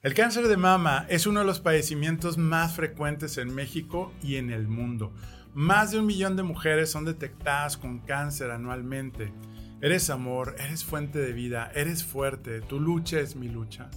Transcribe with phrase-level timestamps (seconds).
[0.00, 4.50] El cáncer de mama es uno de los padecimientos más frecuentes en México y en
[4.50, 5.12] el mundo.
[5.54, 9.32] Más de un millón de mujeres son detectadas con cáncer anualmente.
[9.80, 13.90] Eres amor, eres fuente de vida, eres fuerte, tu lucha es mi lucha.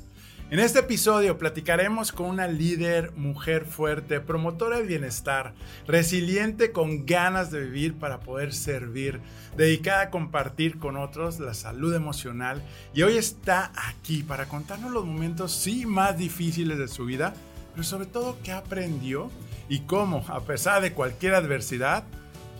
[0.51, 5.53] En este episodio platicaremos con una líder, mujer fuerte, promotora del bienestar,
[5.87, 9.21] resiliente con ganas de vivir para poder servir,
[9.55, 12.61] dedicada a compartir con otros la salud emocional
[12.93, 17.33] y hoy está aquí para contarnos los momentos sí más difíciles de su vida,
[17.71, 19.31] pero sobre todo qué aprendió
[19.69, 22.03] y cómo, a pesar de cualquier adversidad,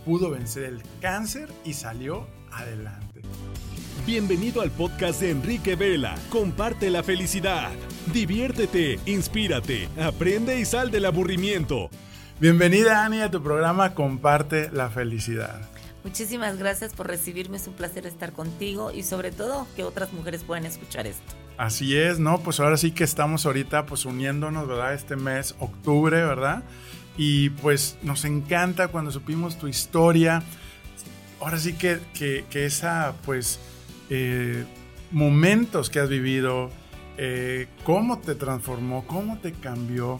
[0.06, 3.01] pudo vencer el cáncer y salió adelante.
[4.06, 6.16] Bienvenido al podcast de Enrique Vela.
[6.28, 7.70] Comparte la felicidad.
[8.12, 11.88] Diviértete, inspírate, aprende y sal del aburrimiento.
[12.40, 15.60] Bienvenida Ani a tu programa Comparte la felicidad.
[16.02, 20.42] Muchísimas gracias por recibirme, es un placer estar contigo y sobre todo que otras mujeres
[20.42, 21.34] puedan escuchar esto.
[21.56, 22.40] Así es, ¿no?
[22.40, 24.94] Pues ahora sí que estamos ahorita pues uniéndonos, ¿verdad?
[24.94, 26.64] Este mes, octubre, ¿verdad?
[27.16, 30.42] Y pues nos encanta cuando supimos tu historia.
[31.40, 33.60] Ahora sí que, que, que esa pues
[34.10, 34.64] eh,
[35.10, 36.70] momentos que has vivido,
[37.18, 40.18] eh, cómo te transformó, cómo te cambió.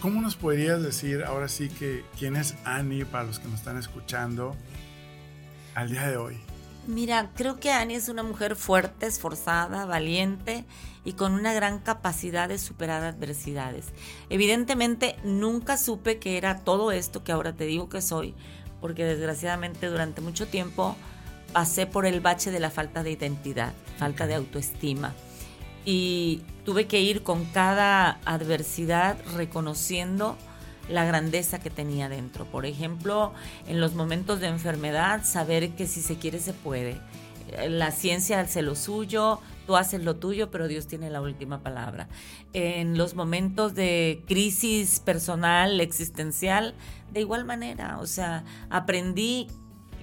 [0.00, 3.78] ¿Cómo nos podrías decir ahora sí que quién es Annie para los que nos están
[3.78, 4.54] escuchando
[5.74, 6.36] al día de hoy?
[6.86, 10.66] Mira, creo que Annie es una mujer fuerte, esforzada, valiente
[11.04, 13.86] y con una gran capacidad de superar adversidades.
[14.28, 18.34] Evidentemente nunca supe que era todo esto que ahora te digo que soy,
[18.82, 20.96] porque desgraciadamente durante mucho tiempo
[21.54, 25.14] pasé por el bache de la falta de identidad, falta de autoestima.
[25.86, 30.36] Y tuve que ir con cada adversidad reconociendo
[30.88, 32.44] la grandeza que tenía dentro.
[32.44, 33.32] Por ejemplo,
[33.68, 37.00] en los momentos de enfermedad, saber que si se quiere se puede.
[37.68, 42.08] La ciencia hace lo suyo, tú haces lo tuyo, pero Dios tiene la última palabra.
[42.52, 46.74] En los momentos de crisis personal, existencial,
[47.12, 49.46] de igual manera, o sea, aprendí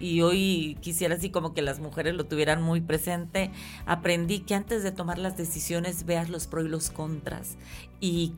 [0.01, 3.51] y hoy quisiera así como que las mujeres lo tuvieran muy presente,
[3.85, 7.57] aprendí que antes de tomar las decisiones veas los pros y los contras.
[7.99, 8.33] Y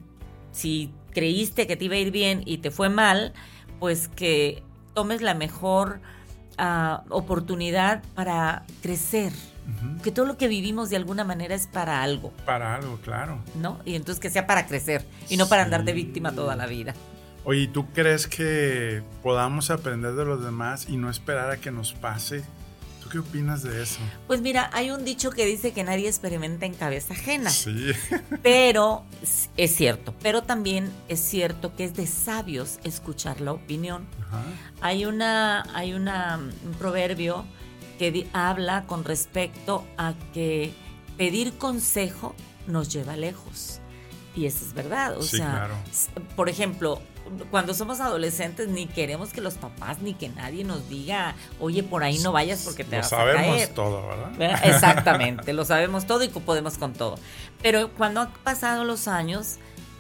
[0.52, 3.34] si creíste que te iba a ir bien y te fue mal,
[3.80, 6.00] pues que tomes la mejor
[6.58, 9.32] ah, oportunidad para crecer.
[10.04, 12.34] Que todo lo que vivimos de alguna manera es para algo.
[12.46, 13.40] Para algo, claro.
[13.56, 13.80] ¿No?
[13.86, 16.94] Y entonces que sea para crecer y no para andar de víctima toda la vida.
[17.46, 21.92] Oye, ¿tú crees que podamos aprender de los demás y no esperar a que nos
[21.94, 22.44] pase?
[23.02, 24.00] ¿Tú qué opinas de eso?
[24.28, 27.50] Pues mira, hay un dicho que dice que nadie experimenta en cabeza ajena.
[27.50, 27.92] Sí.
[28.44, 29.04] Pero
[29.58, 34.06] es cierto, pero también es cierto que es de sabios escuchar la opinión.
[34.82, 37.46] Hay una hay una, un proverbio
[38.00, 40.74] que habla con respecto a que
[41.18, 42.36] pedir consejo
[42.68, 43.82] nos lleva lejos.
[44.36, 45.18] Y eso es verdad.
[45.18, 45.76] O sí, sea, claro.
[46.36, 47.02] por ejemplo,
[47.52, 52.04] cuando somos adolescentes ni queremos que los papás ni que nadie nos diga, oye, por
[52.04, 53.38] ahí no vayas porque te lo vas a caer.
[53.38, 54.60] sabemos todo, ¿verdad?
[54.64, 57.16] Exactamente, lo sabemos todo y podemos con todo.
[57.62, 59.58] Pero cuando han pasado los años,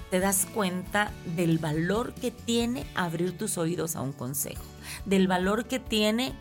[0.09, 4.63] te das cuenta del valor que tiene abrir tus oídos a un consejo,
[5.05, 6.33] del valor que tiene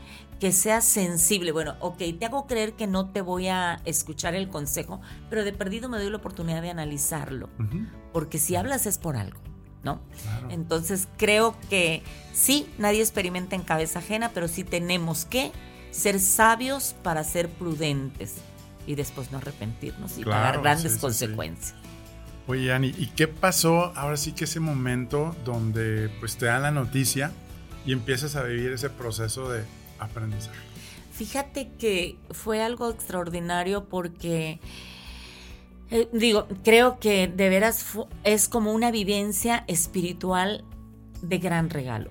[0.42, 1.52] que seas sensible.
[1.52, 5.00] Bueno, ok, te hago creer que no te voy a escuchar el consejo,
[5.30, 7.48] pero de perdido me doy la oportunidad de analizarlo,
[8.12, 9.40] porque si hablas es por algo.
[9.82, 10.00] ¿No?
[10.50, 15.52] Entonces creo que sí, nadie experimenta en cabeza ajena, pero sí tenemos que
[15.90, 18.36] ser sabios para ser prudentes
[18.86, 21.74] y después no arrepentirnos y Claro, pagar grandes sí, sí, consecuencias.
[22.46, 26.70] Oye, Ani, ¿y qué pasó ahora sí que ese momento donde pues te dan la
[26.70, 27.30] noticia
[27.86, 29.64] y empiezas a vivir ese proceso de
[29.98, 30.58] aprendizaje?
[31.12, 34.60] Fíjate que fue algo extraordinario porque
[35.92, 37.84] eh, digo, creo que de veras
[38.24, 40.64] es como una vivencia espiritual
[41.20, 42.10] de gran regalo.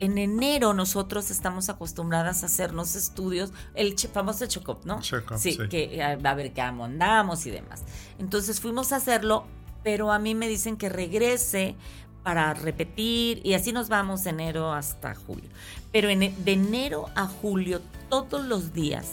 [0.00, 5.00] En enero nosotros estamos acostumbradas a hacernos estudios, el famoso check-up, ¿no?
[5.00, 5.68] Check-up, sí, sí.
[5.68, 7.84] que a, a ver qué andamos y demás.
[8.18, 9.46] Entonces fuimos a hacerlo,
[9.82, 11.76] pero a mí me dicen que regrese
[12.24, 15.48] para repetir y así nos vamos de enero hasta julio.
[15.92, 19.06] Pero en e- de enero a julio, todos los días,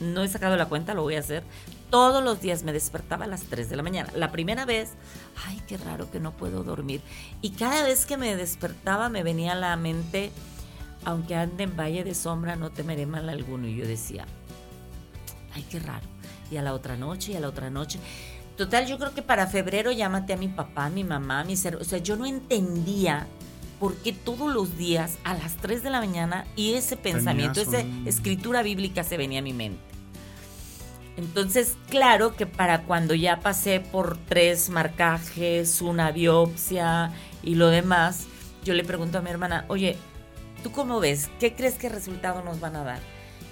[0.00, 1.44] no he sacado la cuenta, lo voy a hacer.
[1.90, 4.10] Todos los días me despertaba a las 3 de la mañana.
[4.16, 4.90] La primera vez,
[5.46, 7.00] ay, qué raro que no puedo dormir.
[7.42, 10.32] Y cada vez que me despertaba me venía a la mente,
[11.04, 13.68] aunque ande en valle de sombra, no temeré mal alguno.
[13.68, 14.26] Y yo decía,
[15.54, 16.06] ay, qué raro.
[16.50, 18.00] Y a la otra noche, y a la otra noche.
[18.56, 21.64] Total, yo creo que para febrero maté a mi papá, a mi mamá, a mis
[21.64, 21.86] hermanos.
[21.86, 23.26] O sea, yo no entendía
[23.78, 27.84] por qué todos los días a las 3 de la mañana y ese pensamiento, Tenías
[27.84, 29.80] esa un- escritura bíblica se venía a mi mente.
[31.16, 37.10] Entonces, claro que para cuando ya pasé por tres marcajes, una biopsia
[37.42, 38.26] y lo demás,
[38.64, 39.96] yo le pregunto a mi hermana, oye,
[40.62, 41.30] ¿tú cómo ves?
[41.40, 43.00] ¿Qué crees que resultado nos van a dar?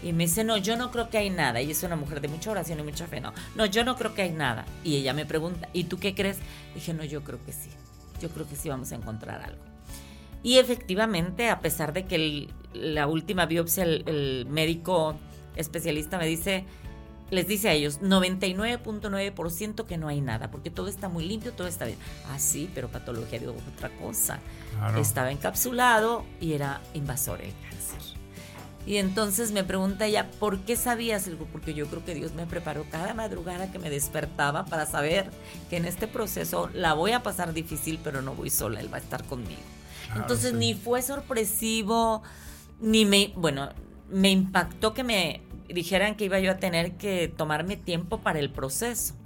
[0.03, 1.63] Y me dice, no, yo no creo que hay nada.
[1.63, 3.23] Y es una mujer de mucha oración y mucha fe.
[3.23, 4.67] No, no, yo no creo que hay nada.
[4.83, 6.39] Y ella me pregunta, ¿y tú qué crees?
[6.75, 7.71] Dije, no, yo creo que sí.
[8.21, 9.63] Yo creo que sí vamos a encontrar algo.
[10.43, 15.17] Y efectivamente, a pesar de que la última biopsia, el médico
[15.57, 16.67] especialista me dice,
[17.31, 21.67] les dice a ellos 99.9% que no hay nada, porque todo está muy limpio, todo
[21.67, 21.99] está bien.
[22.31, 24.39] Ah, sí, pero patología de otra cosa.
[24.99, 27.75] Estaba encapsulado y era invasor el cáncer.
[28.87, 31.27] Y entonces me pregunta ella, ¿por qué sabías?
[31.27, 31.47] algo?
[31.51, 35.31] porque yo creo que Dios me preparó cada madrugada que me despertaba para saber
[35.71, 38.99] que en este proceso la voy a pasar difícil, pero no voy sola, Él va
[38.99, 39.63] a estar conmigo.
[40.15, 42.23] entonces ni fue sorpresivo,
[42.81, 43.71] ni me, bueno,
[44.15, 48.49] me impactó que me dijeran que iba yo a tener que tomarme tiempo para el
[48.49, 49.17] proceso.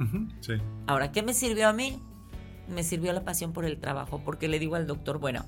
[0.41, 0.55] sí.
[0.87, 2.01] Ahora, ¿qué me sirvió a mí?
[2.69, 5.45] Me sirvió la pasión por el trabajo, porque le digo al doctor, bueno,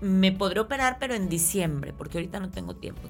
[0.00, 3.02] me podré operar, pero en diciembre, porque ahorita no tengo tiempo.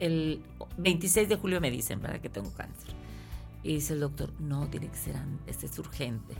[0.00, 0.42] El
[0.76, 2.20] 26 de julio me dicen, ¿verdad?
[2.20, 2.90] Que tengo cáncer.
[3.62, 6.34] Y dice el doctor, no, tiene que ser antes, es urgente.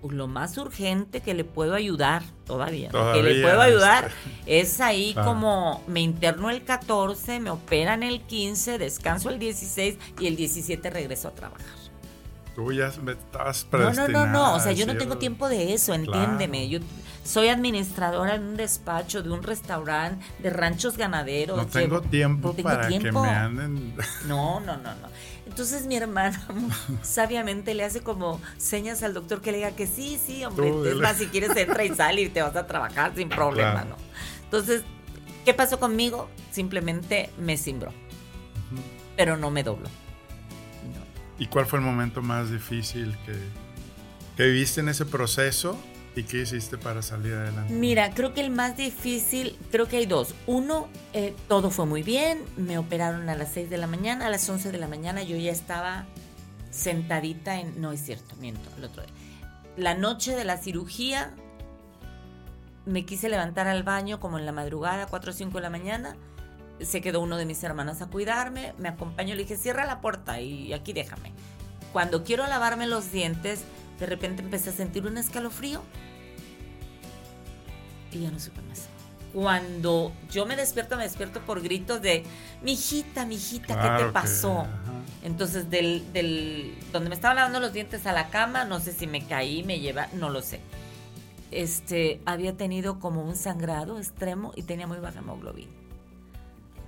[0.00, 4.10] Pues lo más urgente que le puedo ayudar todavía, que le puedo ayudar
[4.44, 10.26] es ahí como me interno el 14, me operan el 15, descanso el 16 y
[10.26, 11.66] el 17 regreso a trabajar.
[12.54, 15.92] Tú ya estabas No, no, no, no, o sea, yo no tengo tiempo de eso,
[15.92, 16.68] entiéndeme.
[16.68, 16.78] Yo
[17.26, 21.56] soy administradora en un despacho de un restaurante de ranchos ganaderos.
[21.56, 23.94] No tengo tiempo para que me anden.
[24.26, 25.08] No, no, no, no.
[25.46, 26.40] Entonces mi hermana
[27.02, 30.96] sabiamente le hace como señas al doctor que le diga que sí, sí, hombre, es
[30.96, 33.96] más, si quieres entra y sale y te vas a trabajar sin problema, ¿no?
[34.44, 34.82] Entonces,
[35.44, 36.28] ¿qué pasó conmigo?
[36.50, 37.92] Simplemente me cimbró,
[39.16, 39.88] pero no me dobló.
[41.38, 43.34] ¿Y cuál fue el momento más difícil que,
[44.36, 45.78] que viviste en ese proceso?
[46.16, 47.74] ¿Y qué hiciste para salir adelante?
[47.74, 50.34] Mira, creo que el más difícil, creo que hay dos.
[50.46, 54.30] Uno, eh, todo fue muy bien, me operaron a las 6 de la mañana, a
[54.30, 56.06] las 11 de la mañana yo ya estaba
[56.70, 57.82] sentadita en...
[57.82, 59.12] No es cierto, miento, el otro día.
[59.76, 61.34] La noche de la cirugía
[62.86, 66.16] me quise levantar al baño como en la madrugada, 4 o 5 de la mañana.
[66.80, 70.40] Se quedó uno de mis hermanos a cuidarme, me acompañó, le dije, cierra la puerta
[70.40, 71.32] y aquí déjame.
[71.92, 73.64] Cuando quiero lavarme los dientes,
[73.98, 75.82] de repente empecé a sentir un escalofrío
[78.12, 78.88] y ya no supe más.
[79.32, 82.24] Cuando yo me despierto, me despierto por gritos de,
[82.62, 84.66] mijita, mijita, ¿qué te pasó?
[85.22, 89.06] Entonces, del, del, donde me estaba lavando los dientes a la cama, no sé si
[89.06, 90.60] me caí, me lleva, no lo sé.
[91.50, 95.70] Este, había tenido como un sangrado extremo y tenía muy baja hemoglobina.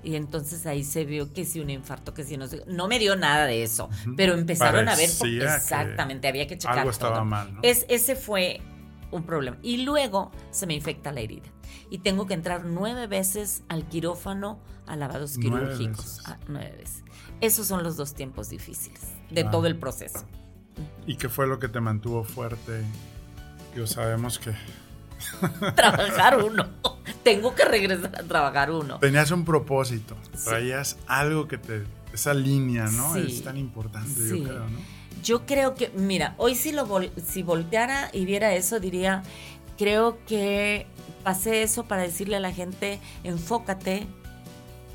[0.03, 2.99] Y entonces ahí se vio que si un infarto, que si no sé, no me
[2.99, 7.59] dio nada de eso, pero empezaron a ver exactamente, había que checar algo estaba mal,
[7.63, 8.61] es, ese fue
[9.11, 9.59] un problema.
[9.63, 11.49] Y luego se me infecta la herida.
[11.91, 16.23] Y tengo que entrar nueve veces al quirófano a lavados quirúrgicos.
[16.27, 17.05] Ah, nueve veces.
[17.41, 19.01] Esos son los dos tiempos difíciles
[19.31, 20.27] de todo el proceso.
[21.07, 22.83] ¿Y qué fue lo que te mantuvo fuerte?
[23.75, 24.53] Yo sabemos que...
[25.75, 26.69] trabajar uno.
[27.29, 28.99] Tengo que regresar a trabajar uno.
[29.01, 30.17] Tenías un propósito.
[30.45, 31.85] Traías algo que te...
[32.11, 33.17] Esa línea, ¿no?
[33.17, 34.79] Es tan importante, yo creo, ¿no?
[35.23, 36.89] Yo creo que, mira, hoy si, lo
[37.23, 39.23] si volteara y viera eso, diría,
[39.77, 40.87] creo que
[41.23, 44.07] pasé eso para decirle a la gente, enfócate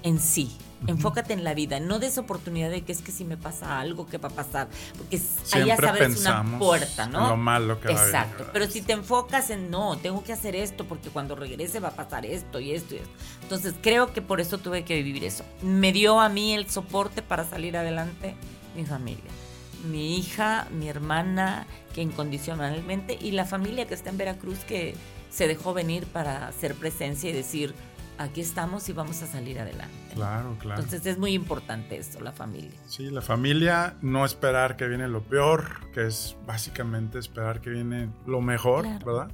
[0.01, 0.58] en sí.
[0.88, 4.08] Enfócate en la vida, no des oportunidad de que es que si me pasa algo,
[4.08, 4.68] ¿qué va a pasar?
[4.98, 7.30] Porque ya sabes una puerta, ¿no?
[7.30, 8.48] Lo malo que Exacto.
[8.52, 11.96] Pero si te enfocas en no, tengo que hacer esto porque cuando regrese va a
[11.96, 13.12] pasar esto y esto y esto.
[13.44, 15.44] Entonces creo que por eso tuve que vivir eso.
[15.62, 18.36] Me dio a mí el soporte para salir adelante
[18.75, 19.32] mi familia
[19.84, 24.96] mi hija, mi hermana, que incondicionalmente, y la familia que está en Veracruz que
[25.30, 27.74] se dejó venir para hacer presencia y decir,
[28.18, 30.02] aquí estamos y vamos a salir adelante.
[30.13, 30.82] Claro, claro.
[30.82, 32.79] Entonces es muy importante esto, la familia.
[32.88, 38.10] Sí, la familia, no esperar que viene lo peor, que es básicamente esperar que viene
[38.25, 39.32] lo mejor, ¿verdad?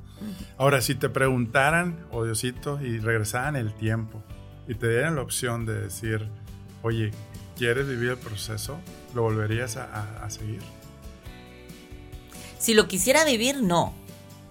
[0.57, 4.23] Ahora, si te preguntaran, odiosito, oh y regresaran el tiempo
[4.67, 6.27] y te dieran la opción de decir,
[6.83, 7.11] oye,
[7.57, 8.79] ¿quieres vivir el proceso?
[9.15, 10.61] ¿Lo volverías a, seguir?
[12.59, 13.93] Si lo quisiera vivir, no.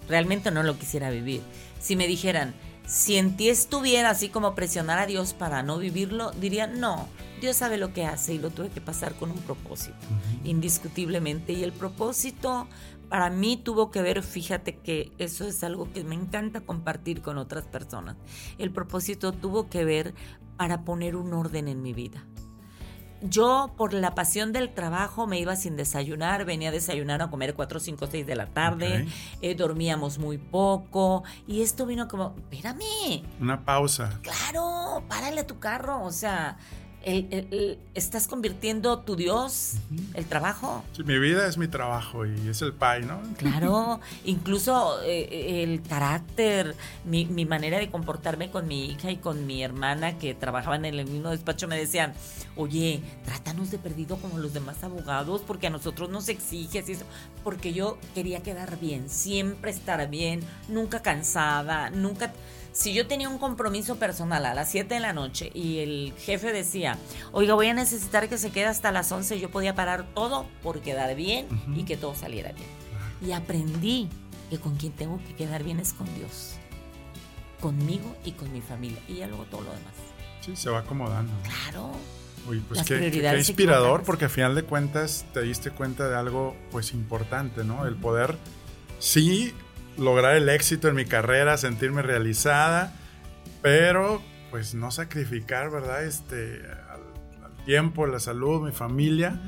[0.07, 1.41] Realmente no lo quisiera vivir.
[1.79, 2.53] Si me dijeran,
[2.89, 7.07] si en ti estuviera así como presionar a Dios para no vivirlo, diría, no,
[7.39, 9.95] Dios sabe lo que hace y lo tuve que pasar con un propósito,
[10.43, 11.53] indiscutiblemente.
[11.53, 12.67] Y el propósito
[13.07, 17.37] para mí tuvo que ver, fíjate que eso es algo que me encanta compartir con
[17.37, 18.17] otras personas.
[18.57, 20.15] El propósito tuvo que ver
[20.57, 22.25] para poner un orden en mi vida
[23.21, 27.53] yo por la pasión del trabajo me iba sin desayunar, venía a desayunar a comer
[27.53, 29.07] 4, 5, 6 de la tarde,
[29.41, 33.23] eh, dormíamos muy poco y esto vino como, espérame.
[33.39, 34.19] Una pausa.
[34.21, 36.57] Claro, párale tu carro, o sea,
[37.03, 39.75] estás convirtiendo tu Dios,
[40.13, 40.83] el trabajo.
[40.93, 43.21] Sí, mi vida es mi trabajo y es el pay, ¿no?
[43.37, 46.75] Claro, incluso eh, el carácter,
[47.05, 50.99] mi, mi, manera de comportarme con mi hija y con mi hermana que trabajaban en
[50.99, 52.13] el mismo despacho me decían,
[52.55, 57.05] oye, trátanos de perdido como los demás abogados porque a nosotros nos exiges y eso,
[57.43, 62.33] porque yo quería quedar bien, siempre estar bien, nunca cansada, nunca
[62.71, 66.51] si yo tenía un compromiso personal a las 7 de la noche y el jefe
[66.53, 66.97] decía,
[67.31, 70.81] oiga, voy a necesitar que se quede hasta las 11, yo podía parar todo por
[70.81, 72.67] quedar bien y que todo saliera bien.
[73.25, 74.09] Y aprendí
[74.49, 76.55] que con quien tengo que quedar bien es con Dios,
[77.59, 78.99] conmigo y con mi familia.
[79.07, 79.93] Y ya luego todo lo demás.
[80.41, 81.33] Sí, se va acomodando.
[81.43, 81.91] Claro.
[82.47, 86.55] Oye, pues qué, qué, inspirador, porque al final de cuentas te diste cuenta de algo
[86.71, 87.85] pues importante, ¿no?
[87.85, 88.37] El poder,
[88.97, 89.53] sí,
[89.99, 92.93] lograr el éxito en mi carrera, sentirme realizada,
[93.61, 96.03] pero pues no sacrificar, ¿verdad?
[96.03, 99.39] Este, al, tiempo, la salud, mi familia.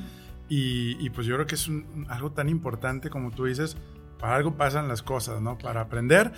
[0.54, 1.70] Y, pues yo creo que es
[2.10, 3.78] algo tan importante como tú dices,
[4.20, 5.58] para algo pasan las cosas, ¿no?
[5.58, 6.34] Para aprender.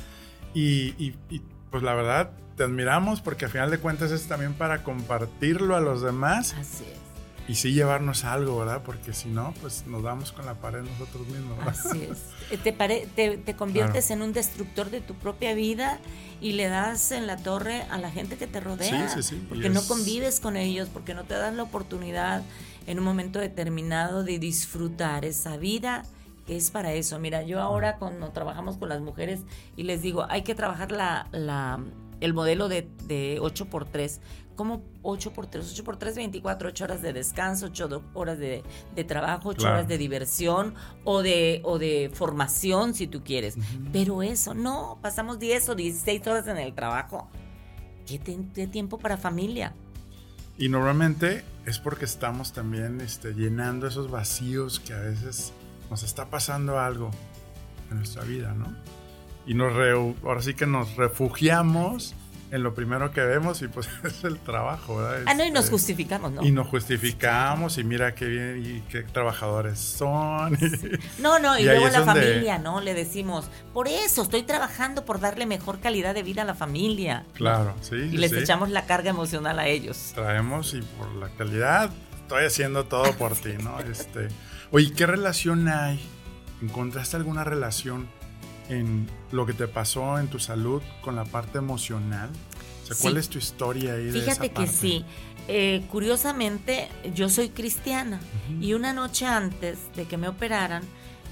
[0.54, 1.42] Y, y,
[1.72, 5.82] pues la verdad, te admiramos porque al final de cuentas es también para compartirlo a
[5.82, 6.54] los demás.
[6.54, 7.13] Así es
[7.48, 8.82] y sí llevarnos algo, ¿verdad?
[8.86, 11.58] Porque si no, pues nos damos con la pared nosotros mismos.
[11.58, 11.76] ¿verdad?
[11.78, 12.24] Así es.
[12.52, 15.98] Eh, te, te, conviertes en un destructor de tu propia vida
[16.40, 19.10] y le das en la torre a la gente que te rodea.
[19.10, 19.46] Sí, sí, sí.
[19.50, 22.44] Porque no convives con ellos, porque no te das la oportunidad
[22.86, 26.04] en un momento determinado de disfrutar esa vida
[26.46, 27.18] que es para eso.
[27.18, 29.40] Mira, yo ahora cuando trabajamos con las mujeres
[29.76, 31.80] y les digo, hay que trabajar la, la
[32.24, 34.20] el modelo de, de 8x3
[34.56, 38.64] como 8 por 3, 8 por 3, 24, 8 horas de descanso, 8 horas de,
[39.08, 43.56] trabajo, 8 horas de diversión o de, o de formación si tú quieres.
[43.92, 47.30] Pero eso, no, pasamos 10 o 16 horas en el trabajo.
[48.06, 48.20] ¿Qué,
[48.68, 49.74] tiempo para familia?
[50.58, 55.54] Y normalmente es porque estamos también este, llenando esos vacíos que a veces
[55.90, 57.12] nos está pasando algo
[57.90, 58.76] en nuestra vida, ¿no?
[59.46, 59.74] Y nos
[60.24, 62.16] ahora sí que nos refugiamos
[62.54, 65.24] en lo primero que vemos y pues es el trabajo, ¿verdad?
[65.26, 66.44] ah, no, y nos este, justificamos, ¿no?
[66.44, 70.58] Y nos justificamos y mira qué bien y qué trabajadores son.
[71.18, 72.80] No, no, y, luego la familia, ¿no?
[72.80, 77.26] Le decimos, por eso estoy trabajando por darle mejor calidad de vida a la familia.
[77.34, 77.96] Claro, sí.
[77.96, 80.12] Y les echamos la carga emocional a ellos.
[80.14, 81.90] Traemos y por la calidad
[82.22, 83.80] estoy haciendo todo por ti, ¿no?
[83.80, 84.28] Este,
[84.72, 86.00] oye, ¿qué relación hay?
[86.62, 88.08] ¿Encontraste alguna relación?
[88.70, 92.30] En lo que te pasó en tu salud con la parte emocional?
[93.02, 94.12] ¿cuál es tu historia ahí?
[94.12, 95.06] Fíjate que sí.
[95.48, 98.20] Eh, curiosamente, yo soy cristiana
[98.62, 100.84] y una noche antes de que me operaran,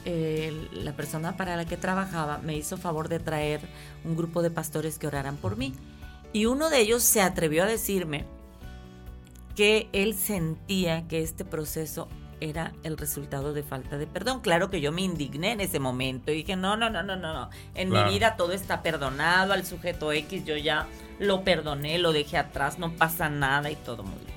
[0.04, 3.62] la persona para la que trabajaba me hizo favor de traer
[4.04, 5.74] un grupo de pastores que oraran por mí.
[6.34, 8.26] Y uno de ellos se atrevió a decirme
[9.56, 12.08] que él sentía que este proceso
[12.42, 14.42] era el resultado de falta de perdón.
[14.42, 17.34] Claro que yo me indigné en ese momento y dije, no, no, no, no, no,
[17.34, 17.50] no.
[17.76, 20.88] En mi vida todo está perdonado, al sujeto X yo ya
[21.20, 24.32] lo perdoné, lo dejé atrás, no pasa nada y todo muy bien.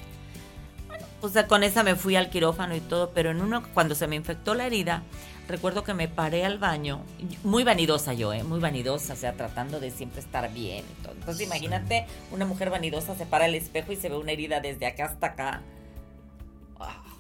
[0.86, 4.06] Bueno, pues con esa me fui al quirófano y todo, pero en uno, cuando se
[4.06, 5.02] me infectó la herida,
[5.48, 7.00] recuerdo que me paré al baño,
[7.42, 8.44] muy vanidosa yo, ¿eh?
[8.44, 11.14] muy vanidosa, o sea, tratando de siempre estar bien y todo.
[11.14, 14.86] Entonces imagínate, una mujer vanidosa se para al espejo y se ve una herida desde
[14.86, 15.62] acá hasta acá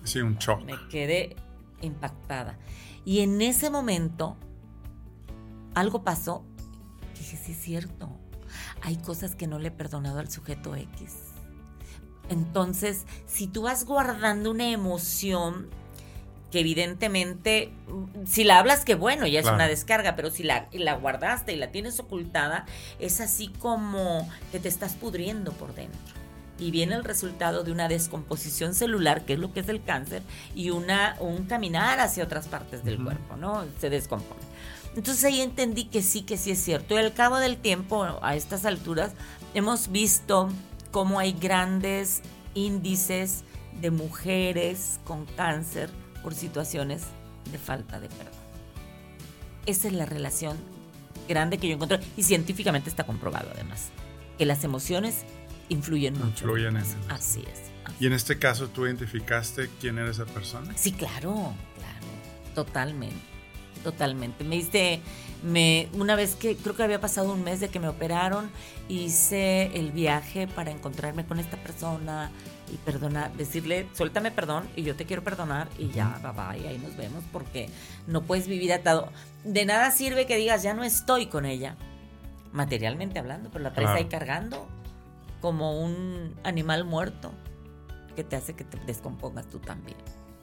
[0.04, 0.62] Sí, un shock.
[0.64, 1.36] Me quedé
[1.80, 2.58] impactada.
[3.04, 4.36] Y en ese momento,
[5.74, 6.44] algo pasó.
[7.18, 8.10] Dije, sí es cierto.
[8.82, 11.16] Hay cosas que no le he perdonado al sujeto X.
[12.28, 15.68] Entonces, si tú vas guardando una emoción
[16.50, 17.72] que evidentemente,
[18.26, 21.56] si la hablas, que bueno, ya es una descarga, pero si la, la guardaste y
[21.56, 22.64] la tienes ocultada,
[23.00, 26.23] es así como que te estás pudriendo por dentro
[26.58, 30.22] y viene el resultado de una descomposición celular, que es lo que es el cáncer,
[30.54, 33.64] y una, un caminar hacia otras partes del cuerpo, ¿no?
[33.80, 34.40] Se descompone.
[34.96, 36.94] Entonces ahí entendí que sí, que sí es cierto.
[36.94, 39.12] Y al cabo del tiempo, a estas alturas,
[39.52, 40.48] hemos visto
[40.92, 42.22] cómo hay grandes
[42.54, 43.42] índices
[43.80, 45.90] de mujeres con cáncer
[46.22, 47.02] por situaciones
[47.50, 48.32] de falta de perdón.
[49.66, 50.56] Esa es la relación
[51.28, 53.88] grande que yo encontré y científicamente está comprobado además,
[54.38, 55.24] que las emociones
[55.68, 56.28] influyen mucho.
[56.28, 56.96] Influyen en eso.
[57.08, 57.64] Así es.
[58.00, 60.72] ¿Y en este caso tú identificaste quién era esa persona?
[60.76, 62.06] Sí, claro, claro,
[62.54, 63.16] totalmente,
[63.82, 64.42] totalmente.
[64.44, 65.00] Me hice,
[65.42, 68.50] me, una vez que creo que había pasado un mes de que me operaron,
[68.88, 72.30] hice el viaje para encontrarme con esta persona
[72.72, 76.78] y perdonar, decirle, suéltame perdón y yo te quiero perdonar y ya, bye bye, ahí
[76.78, 77.68] nos vemos porque
[78.06, 79.12] no puedes vivir atado.
[79.44, 81.76] De nada sirve que digas, ya no estoy con ella,
[82.52, 84.66] materialmente hablando, pero la traes ahí cargando
[85.44, 87.34] como un animal muerto
[88.16, 89.98] que te hace que te descompongas tú también.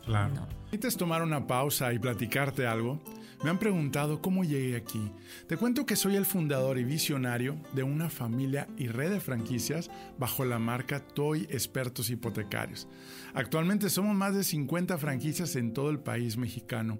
[0.06, 0.32] Claro.
[0.36, 0.80] No.
[0.96, 3.02] tomar una pausa y platicarte algo?
[3.44, 5.12] Me han preguntado cómo llegué aquí.
[5.48, 9.90] Te cuento que soy el fundador y visionario de una familia y red de franquicias
[10.20, 12.88] bajo la marca Toy Expertos Hipotecarios.
[13.34, 17.00] Actualmente somos más de 50 franquicias en todo el país mexicano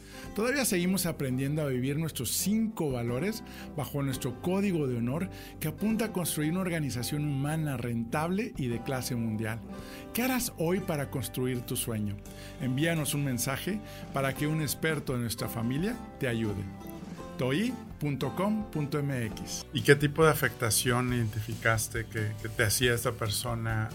[0.35, 3.43] Todavía seguimos aprendiendo a vivir nuestros cinco valores
[3.75, 8.81] bajo nuestro código de honor que apunta a construir una organización humana rentable y de
[8.81, 9.59] clase mundial.
[10.13, 12.15] ¿Qué harás hoy para construir tu sueño?
[12.61, 13.81] Envíanos un mensaje
[14.13, 16.63] para que un experto de nuestra familia te ayude.
[17.37, 18.01] toi.com.mx
[19.73, 23.89] ¿Y qué tipo de afectación identificaste que, te hacía esta persona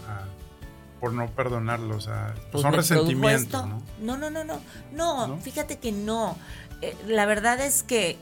[0.99, 1.95] por no perdonarlo?
[1.95, 3.81] O sea, pues son resentimientos, ¿no?
[4.01, 4.59] No, no, no, no.
[4.91, 6.37] No, fíjate que no.
[6.81, 8.17] Eh, la verdad es que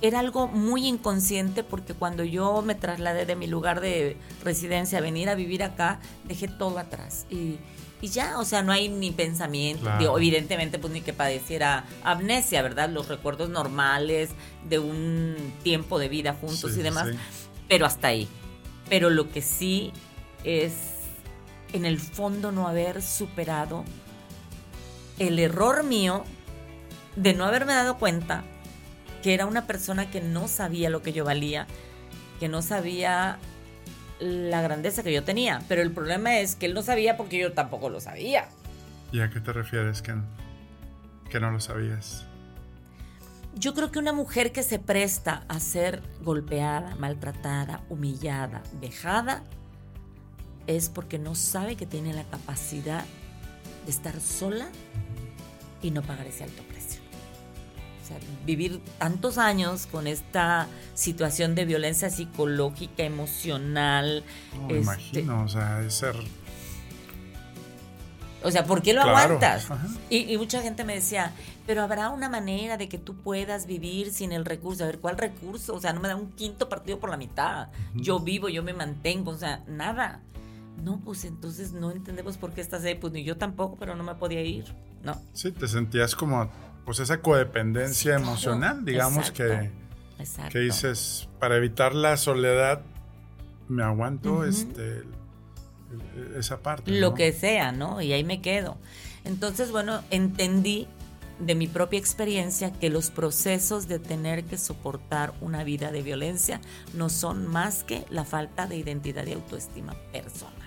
[0.00, 5.00] era algo muy inconsciente porque cuando yo me trasladé de mi lugar de residencia a
[5.00, 7.26] venir a vivir acá, dejé todo atrás.
[7.30, 7.58] Y
[8.04, 12.90] y ya, o sea, no hay ni pensamiento, evidentemente pues ni que padeciera amnesia, ¿verdad?
[12.90, 14.28] Los recuerdos normales
[14.68, 17.08] de un tiempo de vida juntos y demás,
[17.66, 18.28] pero hasta ahí.
[18.90, 19.90] Pero lo que sí
[20.44, 20.74] es
[21.74, 23.84] en el fondo no haber superado
[25.18, 26.24] el error mío
[27.16, 28.44] de no haberme dado cuenta
[29.22, 31.66] que era una persona que no sabía lo que yo valía,
[32.38, 33.38] que no sabía
[34.20, 35.62] la grandeza que yo tenía.
[35.66, 38.48] Pero el problema es que él no sabía porque yo tampoco lo sabía.
[39.10, 40.14] ¿Y a qué te refieres que,
[41.28, 42.24] que no lo sabías?
[43.56, 49.42] Yo creo que una mujer que se presta a ser golpeada, maltratada, humillada, vejada,
[50.66, 53.04] es porque no sabe que tiene la capacidad
[53.84, 54.68] de estar sola
[55.82, 56.62] y no pagar ese alto
[58.04, 64.22] o sea, vivir tantos años con esta situación de violencia psicológica, emocional.
[64.52, 66.14] No, me este imagino, o sea, es ser.
[68.42, 69.68] O sea, ¿por qué lo aguantas?
[70.10, 71.32] Y, mucha gente me decía,
[71.66, 74.84] pero habrá una manera de que tú puedas vivir sin el recurso.
[74.84, 75.74] A ver, ¿cuál recurso?
[75.74, 77.68] O sea, no me da un quinto partido por la mitad.
[77.94, 80.20] Yo vivo, yo me mantengo, o sea, nada.
[80.82, 82.96] No, pues entonces no entendemos por qué estás ahí.
[82.96, 84.64] Pues ni yo tampoco, pero no me podía ir.
[85.02, 85.20] No.
[85.32, 86.50] Sí, te sentías como
[86.84, 89.70] pues esa codependencia emocional, digamos que,
[90.50, 92.82] que dices, para evitar la soledad,
[93.68, 95.02] me aguanto este,
[96.36, 96.90] esa parte.
[96.90, 98.02] Lo que sea, ¿no?
[98.02, 98.76] Y ahí me quedo.
[99.24, 100.86] Entonces, bueno, entendí
[101.38, 106.60] de mi propia experiencia que los procesos de tener que soportar una vida de violencia
[106.92, 110.63] no son más que la falta de identidad y autoestima personal.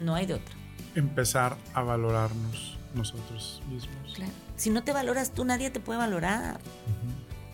[0.00, 0.54] No hay de otra.
[0.94, 4.14] Empezar a valorarnos nosotros mismos.
[4.14, 6.60] Claro si no te valoras tú, nadie te puede valorar.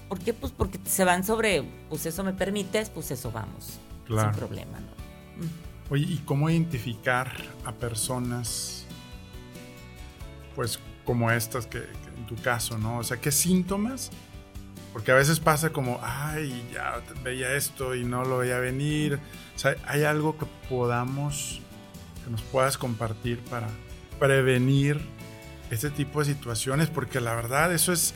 [0.09, 0.35] ¿Por qué?
[0.35, 3.79] Pues porque se van sobre, pues eso me permites, pues eso vamos.
[4.07, 5.01] Sin problema, ¿no?
[5.89, 7.33] Oye, ¿y cómo identificar
[7.65, 8.85] a personas,
[10.57, 12.99] pues como estas que, en tu caso, ¿no?
[12.99, 14.11] O sea, ¿qué síntomas?
[14.93, 19.21] Porque a veces pasa como, ay, ya veía esto y no lo veía venir.
[19.55, 21.61] O sea, ¿hay algo que podamos,
[22.31, 23.69] que nos puedas compartir para
[24.19, 25.01] prevenir
[25.71, 28.15] este tipo de situaciones, porque la verdad eso es,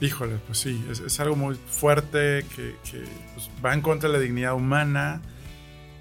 [0.00, 2.74] híjole, pues sí, es, algo muy fuerte que,
[3.34, 5.20] pues, va en contra de la dignidad humana.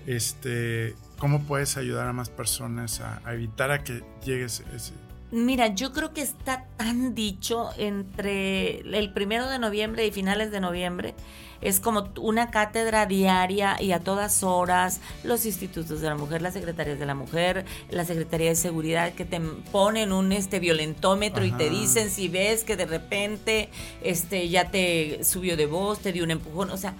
[0.06, 4.94] Este, ¿Cómo puedes ayudar a más personas a, evitar a que llegues ese...
[5.32, 10.60] Mira, yo creo que está tan dicho entre el primero de noviembre y finales de
[10.60, 11.14] noviembre
[11.62, 16.54] es como una cátedra diaria y a todas horas los institutos de la mujer, las
[16.54, 19.40] secretarias de la mujer, la Secretaría de Seguridad que te
[19.72, 23.70] ponen un este violentómetro y te dicen si ves que de repente
[24.02, 26.96] este ya te subió de voz, te dio un empujón, o sea,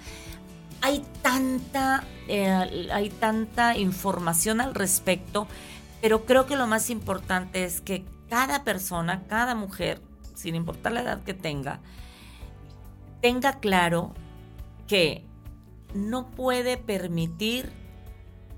[0.82, 5.48] hay tanta eh, hay tanta información al respecto,
[6.00, 10.00] pero creo que lo más importante es que cada persona, cada mujer,
[10.34, 11.80] sin importar la edad que tenga,
[13.20, 14.14] tenga claro
[14.86, 15.26] que
[15.92, 17.70] no puede permitir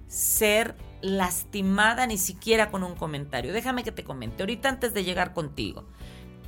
[0.07, 3.53] ser lastimada ni siquiera con un comentario.
[3.53, 4.43] Déjame que te comente.
[4.43, 5.85] Ahorita antes de llegar contigo,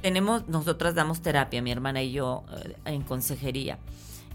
[0.03, 3.79] tenemos, nosotras damos terapia, mi hermana y yo, eh, en consejería.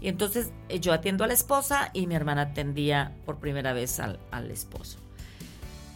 [0.00, 4.00] Y entonces eh, yo atiendo a la esposa y mi hermana atendía por primera vez
[4.00, 4.98] al, al esposo.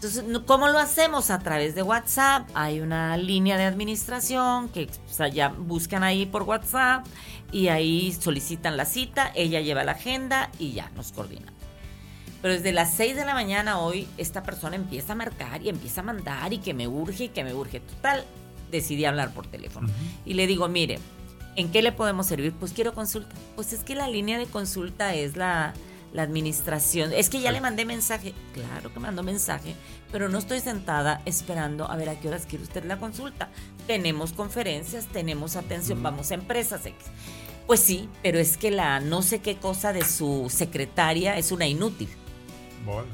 [0.05, 1.31] Entonces, ¿cómo lo hacemos?
[1.31, 2.47] A través de WhatsApp.
[2.53, 7.07] Hay una línea de administración que o sea, ya buscan ahí por WhatsApp
[7.51, 11.55] y ahí solicitan la cita, ella lleva la agenda y ya nos coordina.
[12.43, 16.03] Pero desde las 6 de la mañana hoy esta persona empieza a marcar y empieza
[16.03, 17.81] a mandar y que me urge y que me urge.
[17.81, 18.27] Total,
[18.71, 19.89] decidí hablar por teléfono.
[20.27, 20.99] Y le digo, mire,
[21.57, 22.53] ¿en qué le podemos servir?
[22.53, 23.35] Pues quiero consulta.
[23.55, 25.73] Pues es que la línea de consulta es la,
[26.15, 27.13] la administración.
[27.13, 28.33] Es que ya le mandé mensaje.
[28.55, 29.75] Claro que mandó mensaje,
[30.11, 33.51] pero no estoy sentada esperando a ver a qué horas quiere usted la consulta.
[33.87, 36.97] Tenemos conferencias, tenemos atención, vamos a empresas X.
[37.67, 41.67] Pues sí, pero es que la no sé qué cosa de su secretaria es una
[41.67, 42.09] inútil.
[42.87, 43.09] Bolas.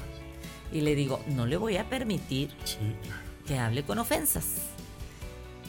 [0.71, 2.77] Y le digo, no le voy a permitir Sí,
[3.47, 4.45] que hable con ofensas.